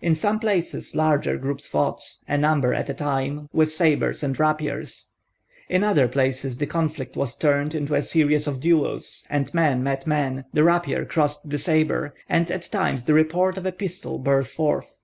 In 0.00 0.14
some 0.14 0.38
places 0.40 0.94
larger 0.96 1.36
groups 1.36 1.66
fought, 1.68 2.00
a 2.26 2.38
number 2.38 2.72
at 2.72 2.88
a 2.88 2.94
time, 2.94 3.46
with 3.52 3.70
sabres 3.74 4.22
and 4.22 4.34
rapiers; 4.40 5.10
in 5.68 5.84
other 5.84 6.08
places 6.08 6.56
the 6.56 6.66
conflict 6.66 7.14
was 7.14 7.36
turned 7.36 7.74
into 7.74 7.94
a 7.94 8.00
series 8.00 8.46
of 8.46 8.58
duels, 8.58 9.26
and 9.28 9.52
man 9.52 9.82
met 9.82 10.06
man, 10.06 10.46
the 10.54 10.64
rapier 10.64 11.04
crossed 11.04 11.50
the 11.50 11.58
sabre, 11.58 12.14
and 12.26 12.50
at 12.50 12.72
times 12.72 13.02
the 13.04 13.12
report 13.12 13.58
of 13.58 13.66
a 13.66 13.70
pistol 13.72 14.18
burst 14.18 14.54
forth. 14.54 14.96